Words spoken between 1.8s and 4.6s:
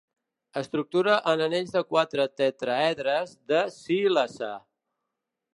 quatre tetràedres de sílice.